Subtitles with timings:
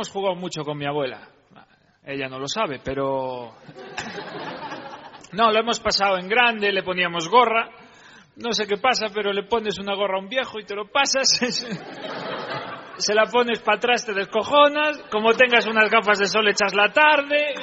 [0.00, 1.28] Hemos jugado mucho con mi abuela.
[2.02, 3.54] Ella no lo sabe, pero...
[5.32, 7.70] No, lo hemos pasado en grande, le poníamos gorra.
[8.34, 10.90] No sé qué pasa, pero le pones una gorra a un viejo y te lo
[10.90, 11.28] pasas.
[12.96, 14.98] Se la pones para atrás, te descojonas.
[15.08, 17.54] Como tengas unas gafas de sol, echas la tarde.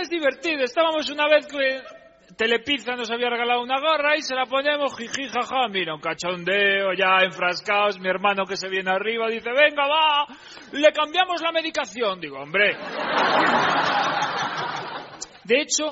[0.00, 0.64] Es divertido.
[0.64, 1.80] Estábamos una vez que
[2.36, 6.92] Telepizza nos había regalado una gorra y se la ponemos, jiji, jaja, mira, un cachondeo,
[6.92, 10.26] ya enfrascados, mi hermano que se viene arriba dice, venga, va,
[10.72, 12.20] le cambiamos la medicación.
[12.20, 12.76] Digo, hombre.
[15.44, 15.86] De hecho,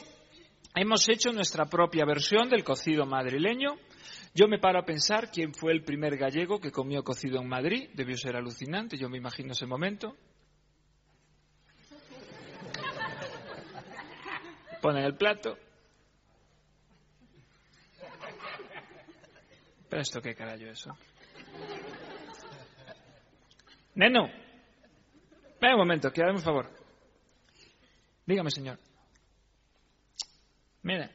[0.75, 3.77] hemos hecho nuestra propia versión del cocido madrileño.
[4.35, 7.89] Yo me paro a pensar quién fue el primer gallego que comió cocido en Madrid.
[7.95, 10.15] Debió ser alucinante, yo me imagino ese momento.
[14.83, 15.57] Ponen el plato.
[19.89, 20.97] ¿Pero esto qué carajo eso?
[23.95, 24.29] Neno,
[25.61, 26.71] ven un momento, que un favor.
[28.27, 28.79] Dígame, señor.
[30.83, 31.11] Mire,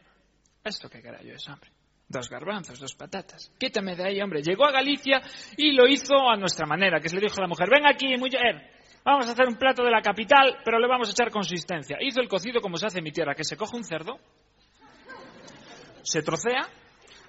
[0.63, 1.69] ¿esto qué carajo es, hombre?
[2.07, 3.51] Dos garbanzos, dos patatas.
[3.57, 4.41] Quítame de ahí, hombre.
[4.41, 5.21] Llegó a Galicia
[5.55, 8.17] y lo hizo a nuestra manera, que se le dijo a la mujer, ven aquí,
[8.17, 8.71] mujer,
[9.03, 11.97] vamos a hacer un plato de la capital, pero le vamos a echar consistencia.
[12.01, 14.19] Hizo el cocido como se hace en mi tierra, que se coge un cerdo,
[16.01, 16.67] se trocea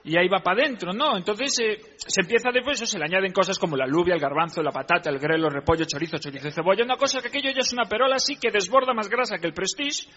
[0.05, 1.17] y ahí va para adentro, ¿no?
[1.17, 4.63] Entonces eh, se empieza después, eso, se le añaden cosas como la alubia, el garbanzo,
[4.63, 6.85] la patata, el grelo, el repollo, chorizo, chorizo cebolla.
[6.85, 9.55] Una cosa que aquello ya es una perola así que desborda más grasa que el
[9.55, 10.09] prestige.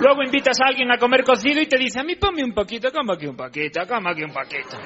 [0.00, 2.90] Luego invitas a alguien a comer cocido y te dice, a mí ponme un poquito,
[2.90, 4.76] como que un poquito, como que un poquito.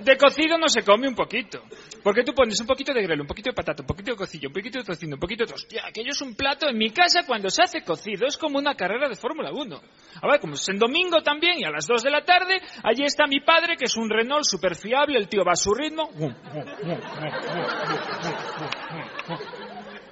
[0.00, 1.62] De cocido no se come un poquito.
[2.02, 4.48] Porque tú pones un poquito de grelo, un poquito de patata, un poquito de cocillo,
[4.48, 5.54] un poquito de tocino, un poquito de...
[5.54, 6.68] Hostia, aquello es un plato.
[6.68, 9.80] En mi casa, cuando se hace cocido, es como una carrera de Fórmula 1.
[10.20, 13.04] A ver, como es en domingo también, y a las 2 de la tarde, allí
[13.04, 16.10] está mi padre, que es un Renault súper fiable, el tío va a su ritmo.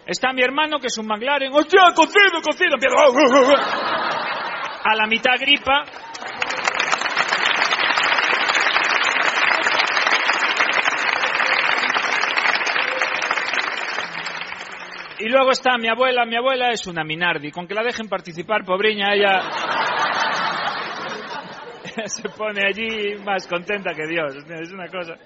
[0.06, 1.52] Está mi hermano, que es un McLaren.
[1.52, 2.76] ¡Hostia, cocido, cocido!
[4.84, 5.84] A la mitad gripa,
[15.22, 16.24] Y luego está mi abuela.
[16.24, 17.52] Mi abuela es una Minardi.
[17.52, 19.40] Con que la dejen participar, pobriña, ella
[22.06, 24.34] se pone allí más contenta que Dios.
[24.48, 25.16] Es una cosa.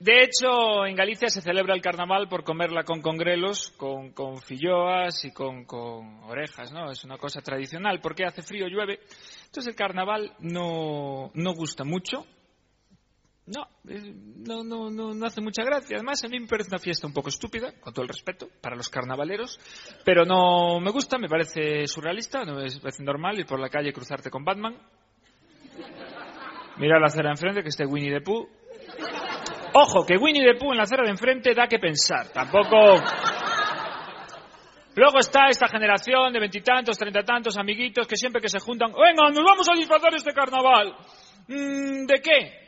[0.00, 5.24] De hecho, en Galicia se celebra el carnaval por comerla con congrelos, con, con filloas
[5.24, 6.90] y con, con, orejas, ¿no?
[6.90, 8.98] Es una cosa tradicional, porque hace frío, llueve.
[9.44, 12.26] Entonces el carnaval no, no gusta mucho,
[13.46, 13.66] no,
[14.64, 15.96] no, no, no, hace mucha gracia.
[15.96, 18.76] Además, a mí me parece una fiesta un poco estúpida, con todo el respeto, para
[18.76, 19.58] los carnavaleros,
[20.04, 23.90] pero no me gusta, me parece surrealista, no me parece normal ir por la calle
[23.90, 24.76] y cruzarte con Batman.
[26.78, 28.48] Mira la acera de enfrente, que esté Winnie the Pooh.
[29.74, 32.28] Ojo, que Winnie the Pooh en la acera de enfrente da que pensar.
[32.32, 32.76] Tampoco...
[34.94, 39.30] Luego está esta generación de veintitantos, treinta tantos amiguitos que siempre que se juntan, venga,
[39.30, 40.94] nos vamos a disfrazar este carnaval.
[41.48, 42.61] Mm, ¿De qué?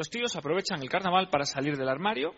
[0.00, 2.32] Los tíos aprovechan el carnaval para salir del armario,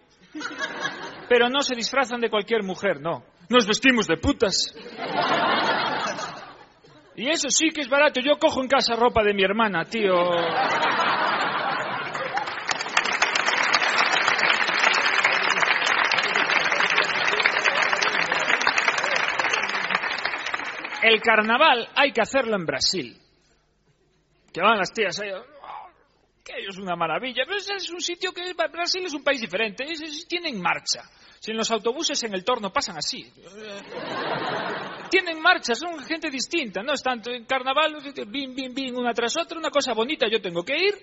[1.29, 3.23] pero no se disfrazan de cualquier mujer, no.
[3.51, 4.75] Nos vestimos de putas.
[7.15, 8.21] Y eso sí que es barato.
[8.21, 10.13] Yo cojo en casa ropa de mi hermana, tío.
[21.01, 23.17] El carnaval hay que hacerlo en Brasil.
[24.53, 25.31] Que van las tías ahí
[26.45, 27.45] que es una maravilla.
[27.47, 29.85] Pero es un sitio que Brasil es un país diferente,
[30.29, 31.03] tienen marcha.
[31.39, 33.29] Si en los autobuses en el torno pasan así.
[35.11, 37.97] tienen marcha, son gente distinta, no es tanto en carnaval,
[38.29, 40.95] bim, bim, bim, una tras otra, una cosa bonita, yo tengo que ir,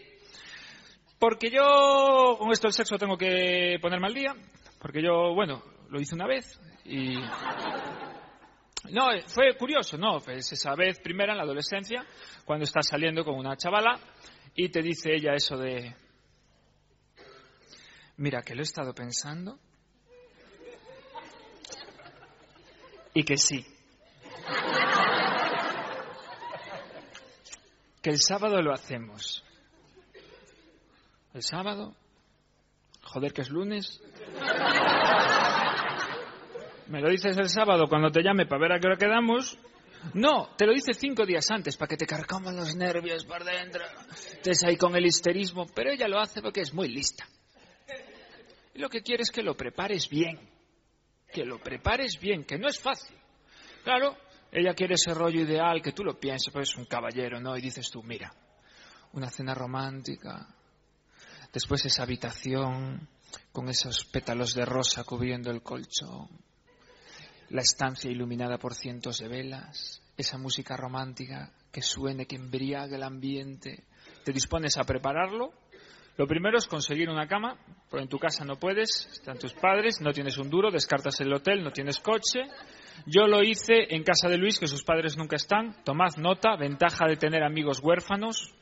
[1.20, 4.34] porque yo, con esto del sexo tengo que ponerme al día,
[4.80, 7.16] porque yo, bueno, lo hice una vez y...
[8.92, 10.20] No, fue curioso, ¿no?
[10.20, 12.06] Pues esa vez primera en la adolescencia,
[12.46, 14.00] cuando estás saliendo con una chavala
[14.56, 15.96] y te dice ella eso de...
[18.18, 19.60] Mira, que lo he estado pensando
[23.14, 23.66] y que sí.
[28.02, 29.44] Que el sábado lo hacemos.
[31.34, 31.98] ¿El sábado?
[33.04, 34.02] Joder, que es lunes.
[36.88, 39.60] ¿Me lo dices el sábado cuando te llame para ver a qué hora quedamos?
[40.14, 43.84] No, te lo dice cinco días antes para que te carcoman los nervios por dentro.
[44.12, 47.28] Estés ahí con el histerismo, pero ella lo hace porque es muy lista.
[48.74, 50.40] Y lo que quiere es que lo prepares bien.
[51.32, 53.18] Que lo prepares bien, que no es fácil.
[53.84, 54.18] Claro,
[54.52, 57.56] ella quiere ese rollo ideal, que tú lo pienses, pues es un caballero, ¿no?
[57.56, 58.34] Y dices tú, mira,
[59.14, 60.48] una cena romántica,
[61.54, 63.08] después esa habitación
[63.52, 66.30] con esos pétalos de rosa cubriendo el colchón,
[67.50, 73.04] la estancia iluminada por cientos de velas, esa música romántica que suene, que embriague el
[73.04, 73.84] ambiente.
[74.24, 75.52] Te dispones a prepararlo.
[76.18, 77.56] Lo primero es conseguir una cama,
[77.90, 81.34] porque en tu casa no puedes, están tus padres, no tienes un duro, descartas el
[81.34, 82.42] hotel, no tienes coche.
[83.06, 85.82] Yo lo hice en casa de Luis, que sus padres nunca están.
[85.86, 88.54] Tomad nota, ventaja de tener amigos huérfanos.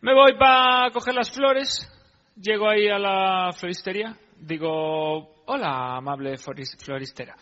[0.00, 1.88] Me voy para coger las flores,
[2.36, 7.36] llego ahí a la floristería, digo, hola, amable floristera.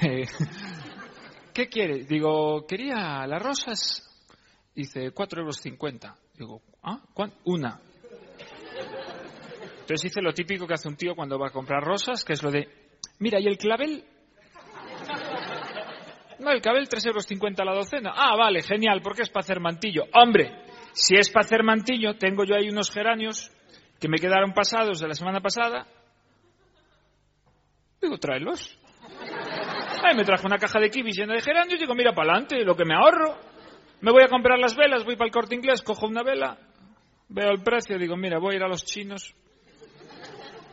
[1.52, 2.04] ¿Qué quiere?
[2.04, 4.06] Digo, quería las rosas.
[4.74, 6.14] Dice, cuatro euros cincuenta.
[6.34, 7.00] Digo, ¿ah?
[7.44, 7.80] Una.
[9.80, 12.42] Entonces hice lo típico que hace un tío cuando va a comprar rosas, que es
[12.42, 12.68] lo de,
[13.18, 14.04] mira, ¿y el clavel?
[16.38, 18.14] No, el clavel, tres euros cincuenta la docena.
[18.16, 20.04] Ah, vale, genial, porque es para hacer mantillo.
[20.14, 20.64] Hombre,
[20.94, 23.52] si es para hacer mantillo, tengo yo ahí unos geranios
[24.00, 25.86] que me quedaron pasados de la semana pasada,
[28.00, 28.78] Digo, tráelos.
[30.02, 32.64] Ahí me trajo una caja de kibis llena de geranios y digo, mira para adelante,
[32.64, 33.38] lo que me ahorro.
[34.00, 36.58] Me voy a comprar las velas, voy para el corte inglés, cojo una vela,
[37.28, 39.34] veo el precio, digo, mira, voy a ir a los chinos.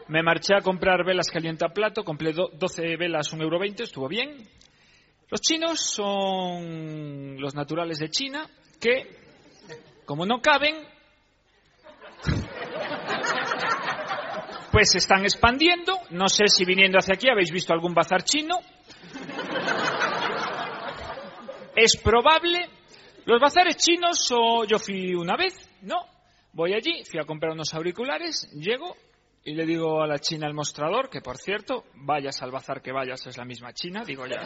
[0.07, 4.47] Me marché a comprar velas calienta plato, compré 12 velas, 1,20 euro, estuvo bien.
[5.29, 9.09] Los chinos son los naturales de China que,
[10.05, 10.75] como no caben,
[14.77, 16.01] pues se están expandiendo.
[16.11, 18.59] No sé si viniendo hacia aquí habéis visto algún bazar chino.
[21.75, 22.59] Es probable.
[23.25, 25.95] Los bazares chinos, o yo fui una vez, ¿no?
[26.53, 28.95] Voy allí, fui a comprar unos auriculares, llego
[29.43, 32.91] y le digo a la china el mostrador, que por cierto, vayas al bazar que
[32.91, 34.43] vayas, es la misma china, digo ya.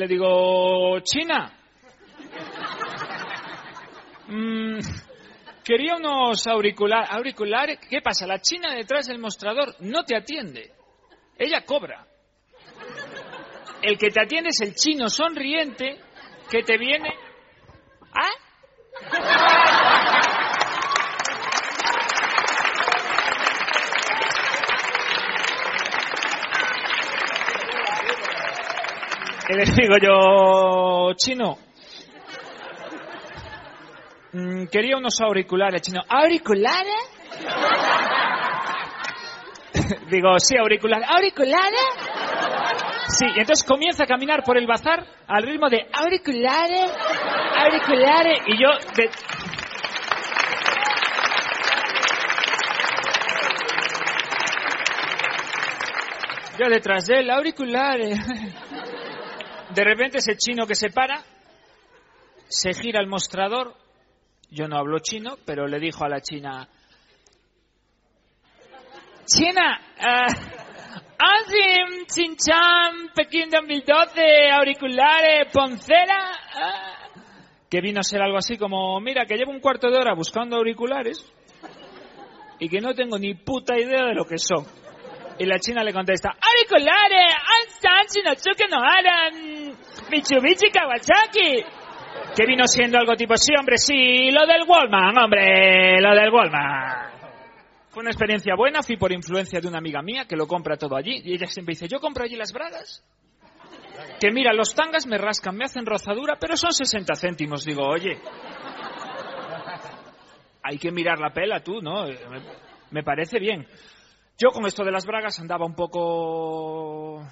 [0.00, 1.52] Le digo, China,
[4.28, 4.78] mm,
[5.62, 7.10] quería unos auriculares.
[7.12, 7.78] auriculares.
[7.88, 8.26] ¿Qué pasa?
[8.26, 10.72] La China detrás del mostrador no te atiende.
[11.36, 12.06] Ella cobra.
[13.82, 15.98] El que te atiende es el chino sonriente
[16.50, 17.14] que te viene.
[18.12, 18.39] ¿Ah?
[29.50, 31.58] Y le digo yo, chino,
[34.32, 36.02] mm, quería unos auriculares, chino.
[36.08, 37.10] ¿Auriculares?
[40.08, 41.08] digo, sí, auriculares.
[41.10, 41.80] ¿Auriculares?
[43.08, 46.92] Sí, y entonces comienza a caminar por el bazar al ritmo de auriculares,
[47.56, 48.68] auriculares, y yo.
[56.56, 58.16] Yo detrás de él, auriculares.
[59.74, 61.22] De repente ese chino que se para,
[62.48, 63.76] se gira el mostrador,
[64.50, 66.68] yo no hablo chino, pero le dijo a la china,
[69.32, 70.50] China, uh,
[72.12, 79.36] Chinchan, Pekín 2012, auriculares, Poncela, uh, que vino a ser algo así como, mira, que
[79.36, 81.24] llevo un cuarto de hora buscando auriculares
[82.58, 84.66] y que no tengo ni puta idea de lo que son.
[85.38, 87.34] Y la china le contesta, auriculares,
[88.68, 88.80] no
[90.10, 91.64] harán Mitsubishi Kawasaki.
[92.36, 97.10] Que vino siendo algo tipo, sí, hombre, sí, lo del Wallman, hombre, lo del Wallman.
[97.88, 100.96] Fue una experiencia buena, fui por influencia de una amiga mía que lo compra todo
[100.96, 103.04] allí y ella siempre dice, yo compro allí las bragas.
[104.20, 107.64] Que mira, los tangas me rascan, me hacen rozadura, pero son 60 céntimos.
[107.64, 108.18] Digo, oye,
[110.62, 112.06] hay que mirar la pela tú, ¿no?
[112.90, 113.66] Me parece bien.
[114.38, 117.26] Yo con esto de las bragas andaba un poco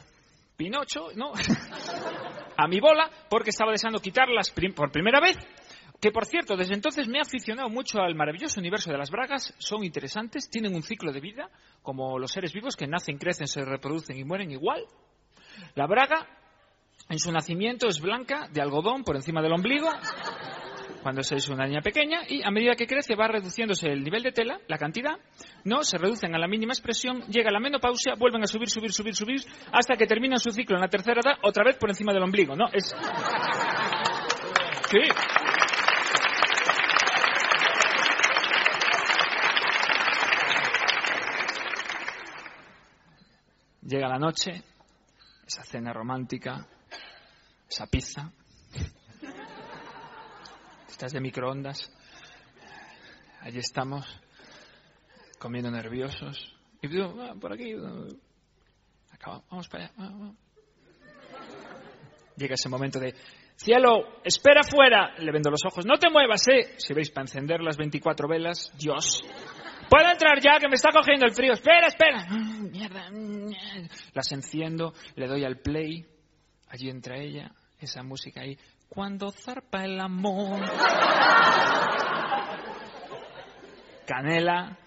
[0.56, 1.32] pinocho, ¿no?
[2.60, 5.36] A mi bola, porque estaba deseando quitarlas por primera vez.
[6.00, 9.54] Que por cierto, desde entonces me he aficionado mucho al maravilloso universo de las bragas.
[9.58, 11.50] Son interesantes, tienen un ciclo de vida,
[11.82, 14.84] como los seres vivos que nacen, crecen, se reproducen y mueren igual.
[15.76, 16.26] La braga,
[17.08, 19.88] en su nacimiento, es blanca, de algodón, por encima del ombligo,
[21.02, 24.32] cuando es una niña pequeña, y a medida que crece va reduciéndose el nivel de
[24.32, 25.16] tela, la cantidad,
[25.64, 29.14] no, se reducen a la mínima expresión, llega la menopausia, vuelven a subir, subir, subir,
[29.14, 29.40] subir,
[29.72, 32.56] hasta que terminan su ciclo en la tercera edad, otra vez por encima del ombligo,
[32.56, 32.66] ¿no?
[32.72, 32.94] Es...
[34.90, 34.98] Sí.
[43.82, 44.62] Llega la noche,
[45.46, 46.66] esa cena romántica,
[47.70, 48.30] esa pizza,
[50.98, 51.92] estas de microondas.
[53.42, 54.04] Allí estamos,
[55.38, 56.56] comiendo nerviosos.
[56.82, 57.72] Y digo, "Ah, por aquí.
[57.72, 58.08] ah".
[59.12, 59.94] Acaba, vamos para allá.
[59.96, 60.32] ah, ah".
[62.36, 63.14] Llega ese momento de,
[63.54, 65.14] cielo, espera fuera.
[65.18, 66.74] Le vendo los ojos, no te muevas, eh.
[66.78, 69.22] Si veis, para encender las 24 velas, Dios.
[69.88, 71.52] Puedo entrar ya, que me está cogiendo el frío.
[71.52, 72.26] Espera, espera.
[72.28, 73.08] Mm, Mierda.
[73.12, 73.52] mm,
[74.14, 76.04] Las enciendo, le doy al play.
[76.70, 78.58] Allí entra ella, esa música ahí.
[78.88, 80.60] Cuando zarpa el amor.
[84.06, 84.78] Canela.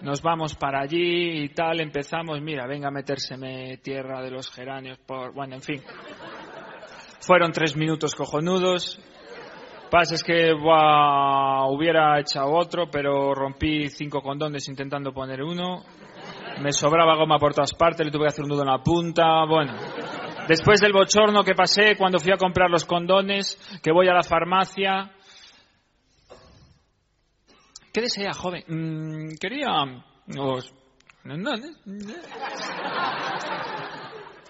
[0.00, 1.80] Nos vamos para allí y tal.
[1.80, 5.34] Empezamos, mira, venga a metérseme tierra de los geranios por.
[5.34, 5.82] Bueno, en fin.
[7.20, 8.98] Fueron tres minutos cojonudos.
[9.90, 15.82] Pasa es que hubiera echado otro, pero rompí cinco condones intentando poner uno.
[16.62, 19.44] Me sobraba goma por todas partes, le tuve que hacer un nudo en la punta.
[19.46, 19.74] Bueno,
[20.50, 24.24] después del bochorno que pasé cuando fui a comprar los condones, que voy a la
[24.24, 25.12] farmacia.
[27.92, 28.64] ¿Qué desea, joven?
[28.66, 29.68] Mm, quería
[30.26, 30.74] los
[31.22, 31.78] condones.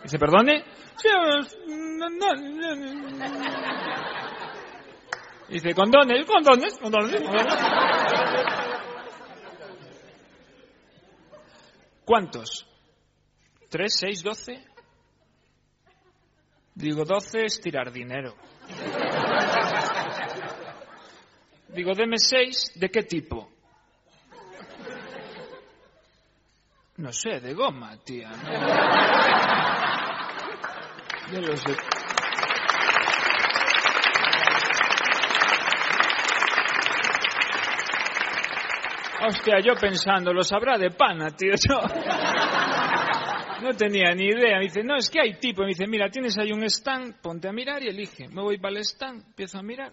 [0.03, 0.65] Dice, ¿perdone?
[1.99, 2.41] Condones.
[5.51, 7.23] Dice, condones, condones, condones.
[12.07, 12.67] ¿Cuántos?
[13.69, 14.70] ¿Tres, seis, doce?
[16.81, 18.35] Digo, doce es tirar dinero.
[21.69, 23.51] Digo, deme seis, ¿de qué tipo?
[26.97, 28.31] No sé, de goma, tía.
[28.31, 28.51] ¿no?
[31.41, 31.77] Los de...
[39.27, 41.53] Hostia, yo pensando, lo sabrá de pana, tío.
[43.63, 44.59] No tenía ni idea.
[44.59, 45.63] Me dice, no, es que hay tipo.
[45.63, 48.29] Me dice, mira, tienes ahí un stand, ponte a mirar y elige.
[48.29, 49.93] Me voy para el stand, empiezo a mirar.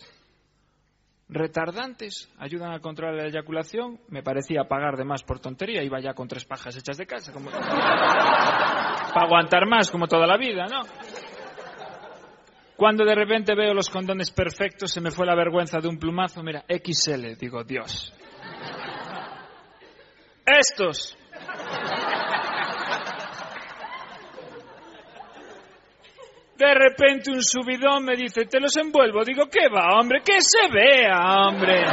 [1.29, 3.99] Retardantes, ayudan a controlar la eyaculación.
[4.07, 5.83] Me parecía pagar de más por tontería.
[5.83, 7.33] Iba ya con tres pajas hechas de casa.
[7.33, 7.51] Como...
[7.51, 10.81] para aguantar más, como toda la vida, ¿no?
[12.77, 16.43] Cuando de repente veo los condones perfectos, se me fue la vergüenza de un plumazo.
[16.43, 18.13] Mira, XL, digo, Dios.
[20.45, 21.16] Estos.
[26.57, 29.23] De repente un subidón me dice, te los envuelvo.
[29.23, 30.21] Digo, ¿qué va, hombre?
[30.25, 31.83] Que se vea, hombre.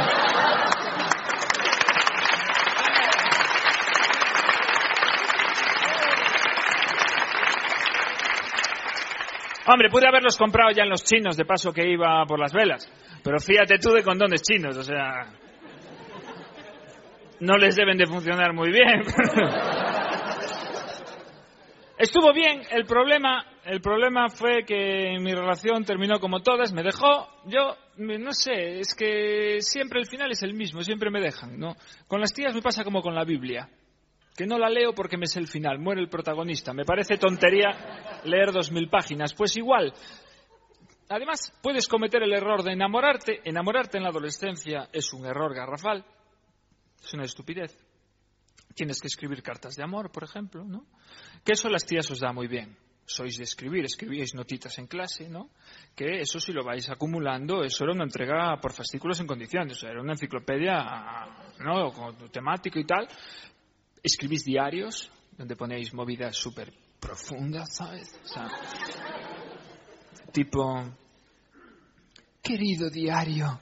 [9.67, 12.91] Hombre, pude haberlos comprado ya en los chinos, de paso que iba por las velas.
[13.23, 15.27] Pero fíjate tú de condones chinos, o sea...
[17.39, 19.01] No les deben de funcionar muy bien.
[21.97, 27.27] Estuvo bien, el problema, el problema fue que mi relación terminó como todas, me dejó,
[27.45, 31.75] yo no sé, es que siempre el final es el mismo, siempre me dejan, ¿no?
[32.07, 33.67] Con las tías me pasa como con la Biblia,
[34.35, 38.21] que no la leo porque me sé el final, muere el protagonista, me parece tontería
[38.23, 39.93] leer dos mil páginas, pues igual.
[41.09, 46.05] Además, puedes cometer el error de enamorarte, enamorarte en la adolescencia es un error garrafal,
[47.03, 47.75] es una estupidez.
[48.75, 50.85] Tienes que escribir cartas de amor, por ejemplo, ¿no?
[51.43, 52.84] Que eso las tías os da muy bien.
[53.05, 55.49] Sois de escribir, escribíais notitas en clase, ¿no?
[55.95, 59.87] Que eso si lo vais acumulando, eso era una entrega por fascículos en condiciones, o
[59.87, 60.75] era una enciclopedia,
[61.59, 61.91] ¿no?
[61.91, 63.07] Con temático y tal.
[64.01, 68.19] Escribís diarios, donde ponéis movidas súper profundas, ¿sabes?
[68.23, 68.47] O sea,
[70.31, 70.83] tipo,
[72.41, 73.59] querido diario,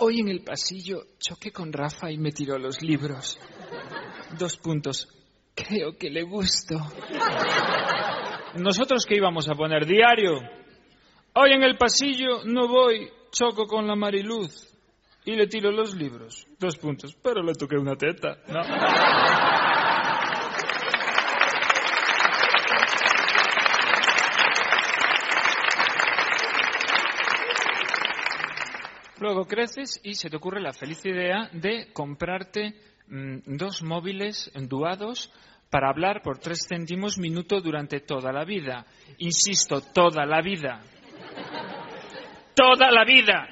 [0.00, 3.36] Hoy en el pasillo choqué con Rafa y me tiró los libros.
[4.38, 5.08] Dos puntos.
[5.66, 6.76] Creo que le gusto.
[8.54, 9.86] ¿Nosotros qué íbamos a poner?
[9.86, 10.38] Diario.
[11.34, 14.74] Hoy en el pasillo no voy, choco con la Mariluz
[15.24, 16.46] y le tiro los libros.
[16.58, 17.14] Dos puntos.
[17.22, 18.38] Pero le toqué una teta.
[18.48, 18.60] ¿no?
[29.20, 32.74] Luego creces y se te ocurre la feliz idea de comprarte
[33.08, 35.32] dos móviles enduados
[35.70, 38.86] para hablar por tres céntimos minuto durante toda la vida.
[39.18, 40.82] Insisto, toda la vida.
[42.54, 43.48] Toda la vida.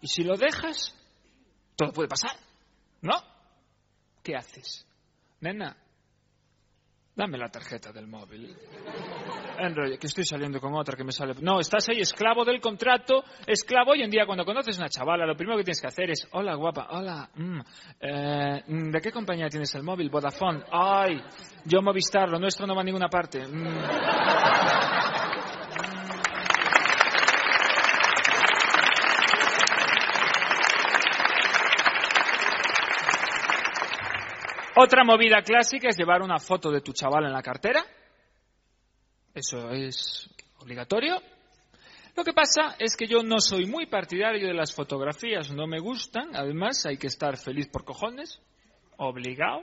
[0.00, 0.94] Y si lo dejas,
[1.76, 2.36] todo puede pasar.
[3.02, 3.14] ¿No?
[4.22, 4.86] ¿Qué haces?
[5.40, 5.76] Nena,
[7.14, 8.56] dame la tarjeta del móvil.
[9.58, 11.34] Enrolle, que estoy saliendo con otra que me sale.
[11.40, 13.92] No, estás ahí esclavo del contrato, esclavo.
[13.92, 16.26] Hoy en día, cuando conoces a una chavala, lo primero que tienes que hacer es:
[16.32, 17.60] Hola, guapa, hola, mm,
[18.00, 20.08] eh, mm, ¿de qué compañía tienes el móvil?
[20.08, 20.62] Vodafone.
[20.70, 21.20] Ay,
[21.64, 23.46] yo Movistar, lo nuestro no va a ninguna parte.
[23.46, 24.59] Mm.
[34.82, 37.84] Otra movida clásica es llevar una foto de tu chaval en la cartera.
[39.34, 41.20] Eso es obligatorio.
[42.16, 45.80] Lo que pasa es que yo no soy muy partidario de las fotografías, no me
[45.80, 46.34] gustan.
[46.34, 48.40] Además, hay que estar feliz por cojones.
[48.96, 49.60] Obligado.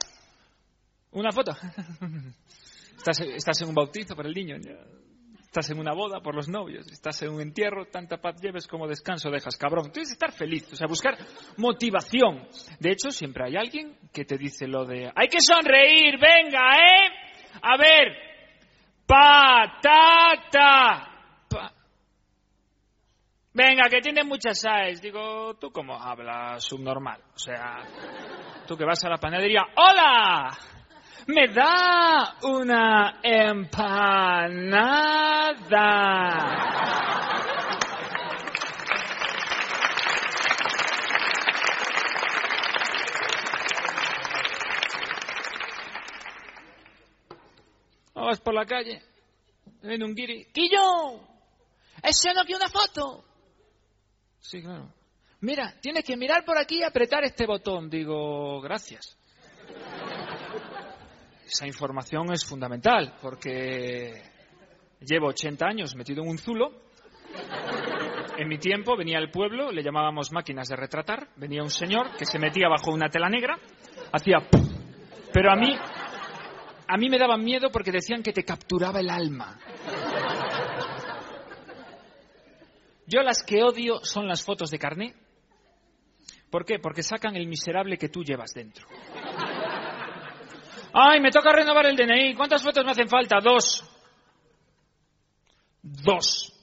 [1.13, 1.53] Una foto.
[2.97, 4.55] Estás, estás en un bautizo para el niño.
[5.47, 6.85] Estás en una boda por los novios.
[6.91, 7.85] Estás en un entierro.
[7.85, 9.91] Tanta paz lleves como descanso dejas, cabrón.
[9.91, 10.71] Tienes que estar feliz.
[10.71, 11.17] O sea, buscar
[11.55, 12.47] motivación.
[12.79, 15.11] De hecho, siempre hay alguien que te dice lo de...
[15.15, 17.09] Hay que sonreír, venga, ¿eh?
[17.61, 18.27] A ver,
[19.07, 20.51] Patata.
[21.49, 21.71] Pa.
[23.53, 25.01] Venga, que tiene muchas AES.
[25.01, 27.21] Digo, ¿tú cómo hablas subnormal?
[27.33, 27.83] O sea,
[28.67, 29.61] tú que vas a la panadería.
[29.75, 30.76] ¡Hola!
[31.27, 34.47] ¿Me da una empanada?
[48.15, 49.01] Vas por la calle,
[49.81, 50.45] viene un guiri.
[50.53, 51.21] ¡Quillo!
[52.03, 53.23] ¿Ese no una foto?
[54.39, 54.93] Sí, claro.
[55.41, 57.89] Mira, tienes que mirar por aquí y apretar este botón.
[57.89, 59.17] Digo, gracias.
[61.47, 64.21] Esa información es fundamental porque
[64.99, 66.71] llevo 80 años metido en un zulo.
[68.37, 71.29] En mi tiempo venía al pueblo, le llamábamos máquinas de retratar.
[71.37, 73.57] Venía un señor que se metía bajo una tela negra,
[74.11, 74.39] hacía.
[75.31, 75.73] Pero a mí
[76.89, 79.57] a mí me daban miedo porque decían que te capturaba el alma.
[83.05, 85.15] Yo las que odio son las fotos de carné.
[86.49, 86.79] ¿Por qué?
[86.79, 88.85] Porque sacan el miserable que tú llevas dentro.
[90.99, 92.33] ¡Ay, me toca renovar el DNI!
[92.33, 93.39] ¿Cuántas fotos me hacen falta?
[93.39, 93.83] Dos.
[95.83, 96.53] Dos.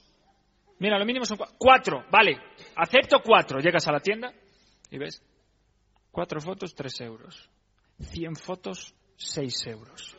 [0.79, 2.03] Mira, lo mínimo son cuatro.
[2.11, 2.37] Vale,
[2.75, 3.59] acepto cuatro.
[3.59, 4.33] Llegas a la tienda
[4.91, 5.23] y ves.
[6.11, 7.49] Cuatro fotos, tres euros.
[7.97, 10.17] Cien fotos, 6 euros.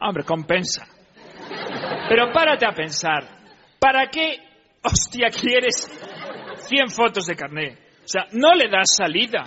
[0.00, 0.86] Hombre, compensa.
[2.08, 3.24] Pero párate a pensar,
[3.80, 4.38] ¿para qué,
[4.82, 5.90] hostia, quieres
[6.68, 7.78] 100 fotos de carnet?
[8.04, 9.42] O sea, no le das salida.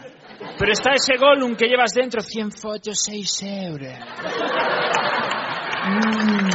[0.58, 3.98] Pero está ese Gollum que llevas dentro, 100 fotos, 6 euros.
[5.84, 6.52] Mm.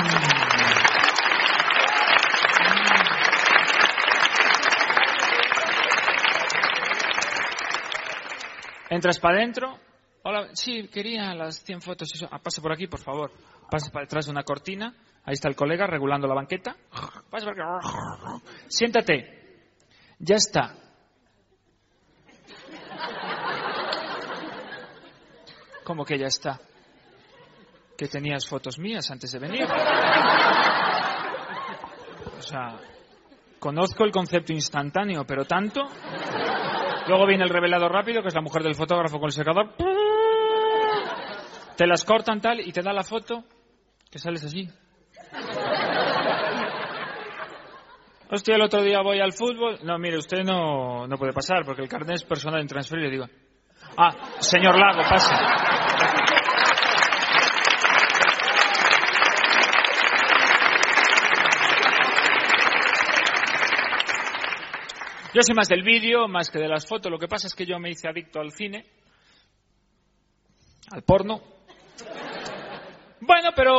[8.88, 9.79] Entras para adentro.
[10.22, 12.09] Hola, sí, quería las 100 fotos.
[12.31, 13.33] Ah, pase por aquí, por favor.
[13.70, 14.94] Pase para detrás de una cortina.
[15.25, 16.77] Ahí está el colega regulando la banqueta.
[17.31, 18.42] Pase por aquí.
[18.68, 19.72] Siéntate.
[20.18, 20.86] Ya está.
[25.87, 26.61] ¿Cómo que ya está?
[27.96, 29.64] Que tenías fotos mías antes de venir.
[32.37, 32.79] O sea,
[33.59, 35.88] conozco el concepto instantáneo, pero tanto
[37.07, 39.75] Luego viene el revelado rápido, que es la mujer del fotógrafo con el secador.
[41.77, 43.44] Te las cortan tal y te da la foto
[44.11, 44.68] que sales así.
[48.29, 49.79] Hostia, el otro día voy al fútbol.
[49.85, 53.09] No, mire, usted no, no puede pasar porque el carnet es personal en transferir.
[53.09, 53.27] digo,
[53.97, 54.11] ah,
[54.41, 55.35] señor Lago, pase.
[65.37, 67.12] Yo soy más del vídeo, más que de las fotos.
[67.12, 68.87] Lo que pasa es que yo me hice adicto al cine,
[70.91, 71.43] al porno.
[73.21, 73.75] Bueno, pero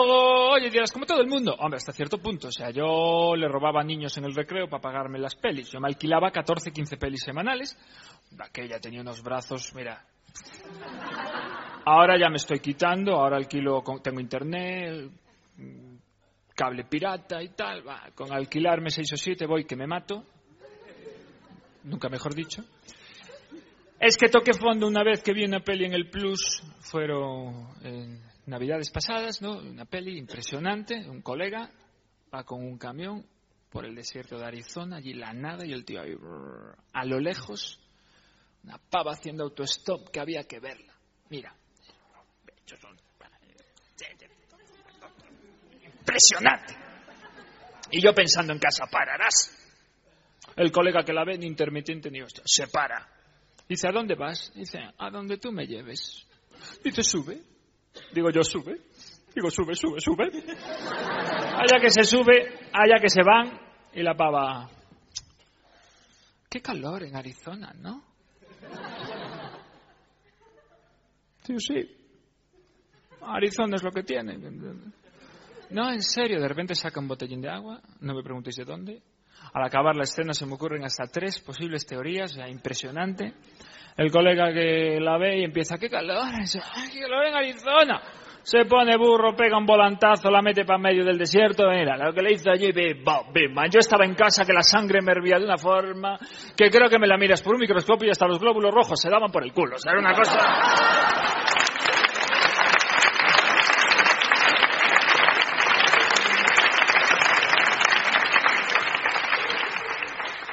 [0.52, 1.56] oye, dirás, como todo el mundo.
[1.60, 2.48] Hombre, hasta cierto punto.
[2.48, 5.70] O sea, yo le robaba niños en el recreo para pagarme las pelis.
[5.72, 7.78] Yo me alquilaba 14, 15 pelis semanales.
[8.40, 10.04] Aquella tenía unos brazos, mira.
[11.86, 15.10] Ahora ya me estoy quitando, ahora alquilo, con- tengo internet,
[16.56, 17.88] cable pirata y tal.
[17.88, 20.24] va, con alquilarme seis o siete voy que me mato.
[21.84, 22.64] Nunca mejor dicho.
[24.00, 28.22] Es que toqué fondo una vez que vi una peli en el Plus, fueron en
[28.48, 29.58] Navidades pasadas, ¿no?
[29.58, 31.70] Una peli impresionante, un colega
[32.34, 33.26] va con un camión
[33.70, 36.16] por el desierto de Arizona, allí la nada y el tío ahí,
[36.94, 37.78] a lo lejos,
[38.64, 40.96] una pava haciendo autostop que había que verla.
[41.30, 41.54] Mira.
[46.00, 46.74] Impresionante.
[47.92, 49.54] Y yo pensando en casa, pararás.
[50.56, 53.10] El colega que la ve, ni intermitente ni hostia, se para.
[53.68, 54.54] Dice, ¿a dónde vas?
[54.56, 56.26] Dice, a donde tú me lleves.
[56.82, 57.57] Dice, sube.
[58.14, 58.82] Digo, yo sube.
[59.34, 60.26] Digo, sube, sube, sube.
[60.26, 63.60] Allá que se sube, allá que se van,
[63.94, 64.70] y la pava.
[66.50, 68.04] Qué calor en Arizona, ¿no?
[71.48, 71.96] Digo, sí.
[73.22, 74.38] Arizona es lo que tiene.
[75.70, 79.02] No, en serio, de repente saca un botellín de agua, no me preguntéis de dónde.
[79.58, 83.34] Al acabar la escena se me ocurren hasta tres posibles teorías, sea, impresionante.
[83.98, 86.28] El colega que la ve y empieza, ¡qué calor!
[86.40, 88.00] Dice, ¡Ay, qué calor en Arizona!
[88.44, 91.68] Se pone burro, pega un volantazo, la mete para medio del desierto.
[91.72, 93.56] Mira, lo que le hizo allí, bim, bim.
[93.72, 96.20] Yo estaba en casa que la sangre me hervía de una forma
[96.56, 99.10] que creo que me la miras por un microscopio y hasta los glóbulos rojos se
[99.10, 99.78] daban por el culo.
[99.78, 100.38] O sea, era una cosa...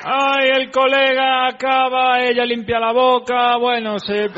[0.06, 4.28] Ay, el colega acaba, ella limpia la boca, bueno, se,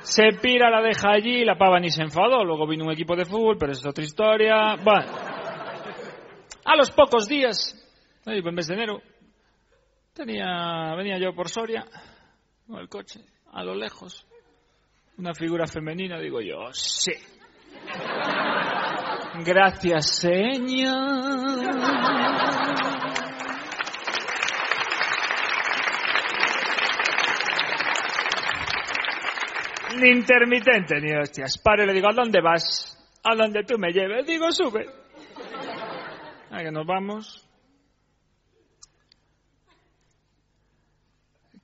[0.00, 3.26] se pira, la deja allí, la pava ni se enfadó, luego vino un equipo de
[3.26, 4.76] fútbol, pero es otra historia.
[4.82, 5.12] Bueno,
[6.64, 7.76] a los pocos días,
[8.24, 9.02] en mes de enero,
[10.16, 11.84] venía yo por Soria,
[12.66, 13.20] con el coche,
[13.52, 14.26] a lo lejos,
[15.18, 17.12] una figura femenina, digo yo, sí.
[19.44, 21.70] Gracias, señor.
[29.98, 31.58] Ni intermitente, ni hostias.
[31.58, 32.96] Paro y le digo, ¿a dónde vas?
[33.24, 34.26] A donde tú me lleves.
[34.26, 34.86] Digo, sube.
[36.50, 37.46] A que nos vamos.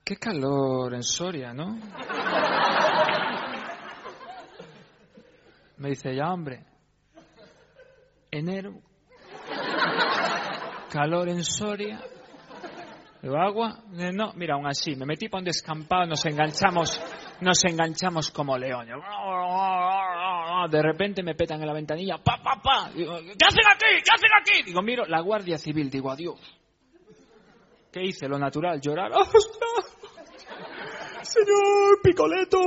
[0.05, 1.79] Qué calor en Soria, ¿no?
[5.79, 6.65] Me dice, ya hombre,
[8.31, 8.81] enero,
[10.91, 12.01] calor en Soria,
[13.21, 17.01] Digo, agua, no, mira, aún así, me metí para un descampado, nos enganchamos,
[17.41, 18.97] nos enganchamos como leones.
[20.71, 22.91] De repente me petan en la ventanilla, pa, pa, pa.
[22.93, 24.03] ¿qué hacen aquí?
[24.03, 24.63] ¿Qué hacen aquí?
[24.67, 26.41] Digo, miro, la Guardia Civil, digo, adiós.
[27.93, 28.29] ¿Qué hice?
[28.29, 29.11] Lo natural, llorar.
[31.23, 32.59] Señor Picoleto.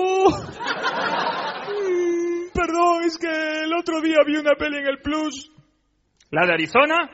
[1.70, 5.52] Mm, Perdón, es que el otro día vi una peli en el Plus.
[6.32, 7.10] ¿La de Arizona?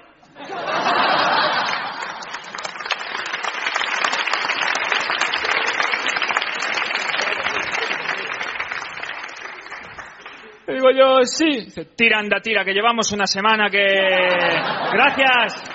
[10.67, 11.65] Y digo yo, sí.
[11.65, 13.77] Dice, tira, anda, tira, que llevamos una semana que...
[14.93, 15.74] Gracias.